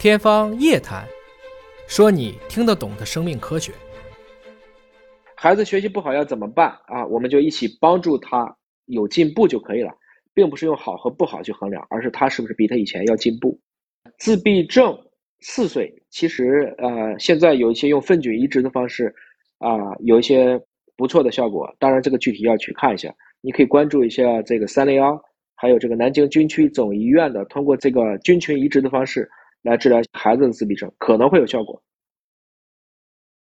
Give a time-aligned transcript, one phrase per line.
[0.00, 1.04] 天方夜谭，
[1.86, 3.70] 说你听得懂的生命科学。
[5.36, 7.04] 孩子学习不好要怎么办啊？
[7.04, 9.92] 我们就一起帮助他有进步就可以了，
[10.32, 13.60] 并不是用好和不好去衡量，而是他是不是比他以前要进步。
[14.18, 14.98] 自闭症
[15.40, 19.14] 四岁，其实呃，现在有一些用粪菌移植的方式
[19.58, 20.58] 啊，有一些
[20.96, 21.70] 不错的效果。
[21.78, 23.14] 当然，这个具体要去看一下。
[23.42, 25.22] 你可以关注一下这个三零幺，
[25.56, 29.30] 还有这个南京军区总医院的，通过这个菌群移植的方式。
[29.62, 31.82] 来治疗孩子的自闭症可能会有效果。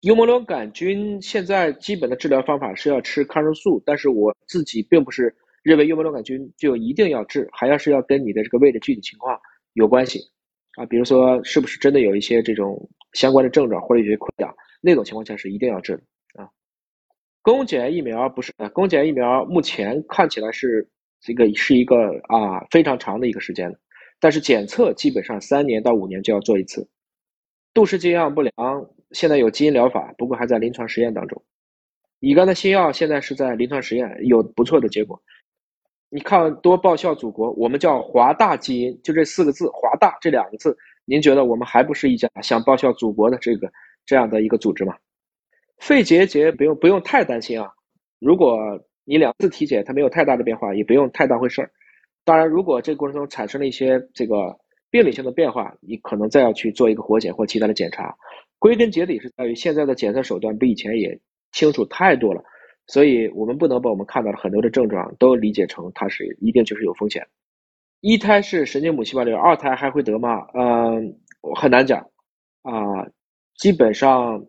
[0.00, 9.40] 幽门螺杆菌现在基本的治疗方法是要吃抗生素，但是我自己并不是认为幽门螺杆菌就一定要治，还要是要跟你的这个胃的具体情况
[9.74, 10.18] 有关系
[10.74, 10.84] 啊。
[10.86, 16.50] 比如说是不是真的有一些这种相关的症状或者有些溃疡，那种情况下是一定要治的啊。
[17.40, 23.78] 宫颈癌疫苗不是啊，宫颈癌疫苗目前看起来是这个是一个啊非常长的一个时间的。
[24.22, 26.88] 但是检测基本上三年到五年就要做一次。
[27.74, 28.52] 杜氏肌样不良
[29.10, 31.42] 现在有基因疗法，不过还在临床实验当中。
[32.20, 35.20] 乙肝的新药现在是在临床实验，有不错的结果。
[36.08, 43.72] 你看多报效祖国，我们叫华大基因，就这四个字，华大这两个字，您觉得我们还不是一家想报效祖国的这个
[44.06, 44.96] 这样的一个组织吗？
[45.78, 47.72] 肺结节不用不用太担心啊，
[48.20, 48.56] 如果
[49.02, 51.72] 你两次体检它没有太大的变化，也不用太当回事儿。
[52.24, 54.56] 当然，如果这个过程中产生了一些这个
[54.90, 58.14] 病理性的变化，你可能再要去做一个活检或其他的检查。
[58.58, 61.18] 归根结底是在于现在的检测手段比以前也
[61.50, 62.44] 清楚太多了，
[62.86, 67.26] 所以我们不能把我们看到的很多的症状都理解成它是一定就是有风险。
[68.00, 70.46] 一胎是神经母细胞瘤，二胎还会得吗？
[70.54, 71.18] 嗯，
[71.56, 72.00] 很难讲
[72.62, 72.72] 啊。
[73.56, 74.44] 基本上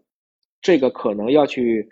[0.62, 1.88] 这个可能要去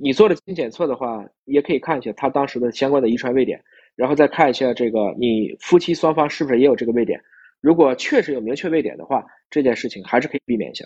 [0.00, 3.62] 你做了基因检测的话，也可以看一下他当时的相关的遗传位点。
[3.96, 7.18] 然后再看一下这个，你夫妻双方是不是也有这个位点？
[7.62, 10.84] 如果确实有明确位点的话，这件事情还是可以避免一下。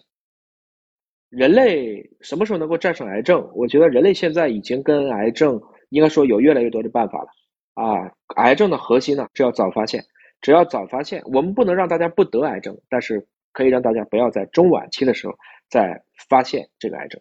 [1.28, 3.50] 人类什么时候能够战胜癌症？
[3.54, 7.28] 我觉得人类现在已经跟癌症应该说有越来越多的办法了
[7.74, 8.10] 啊。
[8.36, 10.02] 癌症的核心呢是要早发现，
[10.40, 15.34] 只要早发现，我们不能让大家不得癌症，但是可以让大家不要在中晚期的时候
[15.68, 17.20] 再发现这个癌症。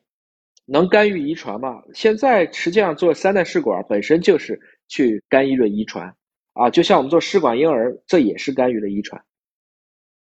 [0.65, 1.81] 能干预遗传吗？
[1.95, 4.59] 现在实际上做三代试管本身就是。
[4.89, 6.13] 去干预了遗传，
[6.51, 9.23] 啊，就像我们做试管婴儿，这也是干预了遗传。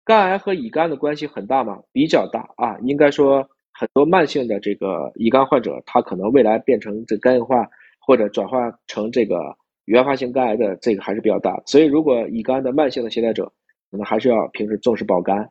[0.05, 1.81] 肝癌和乙肝的关系很大吗？
[1.93, 7.69] 比较大啊，应该说很多慢性的这个乙肝患者，他可能未来变成这肝硬化
[8.01, 9.37] 或者转化成这个
[9.85, 11.61] 原发性肝癌的这个还是比较大。
[11.67, 13.53] 所以，如果乙肝的慢性的携带者，
[13.91, 15.51] 可能还是要平时重视保肝。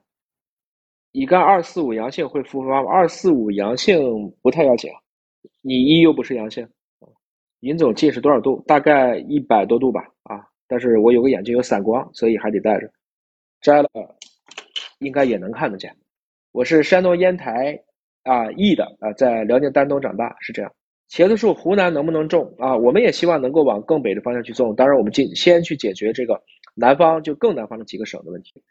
[1.11, 2.89] 乙肝二四五阳性会复发吗？
[2.89, 4.01] 二四五阳性
[4.41, 4.89] 不太要紧，
[5.61, 6.67] 你一又不是阳性。
[7.61, 8.63] 尹总近视多少度？
[8.67, 10.01] 大概一百多度吧。
[10.23, 12.89] 啊，但是我有个眼睛有散光，所以还得戴着。
[13.61, 13.89] 摘了，
[14.99, 15.95] 应该也能看得见。
[16.51, 17.79] 我是山东烟台
[18.23, 20.71] 啊义的啊，在辽宁丹东长大，是这样。
[21.09, 22.75] 茄子树湖南能不能种啊？
[22.75, 24.75] 我们也希望能够往更北的方向去种。
[24.75, 26.41] 当然，我们进先去解决这个
[26.73, 28.61] 南方就更南方的几个省的问题。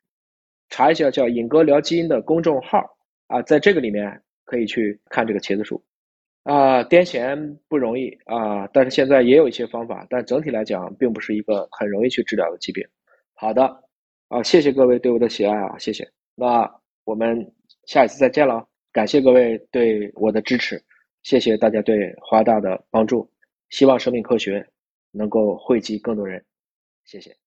[0.68, 2.84] 查一下叫尹哥聊基因的公众号
[3.28, 5.82] 啊，在这个里面可以去看这个茄子树。
[6.44, 12.86] 啊，癫痫不容易啊，但是现在也有一些方法，但整体来讲，并不是一个很容易去治疗的疾病。
[13.32, 13.64] 好的，
[14.28, 16.06] 啊，谢谢各位对我的喜爱啊，谢谢。
[16.34, 16.70] 那
[17.04, 17.50] 我们
[17.86, 20.82] 下一次再见了，感谢各位对我的支持，
[21.22, 23.26] 谢谢大家对华大的帮助，
[23.70, 24.66] 希望生命科学
[25.12, 26.44] 能够惠及更多人，
[27.06, 27.43] 谢谢。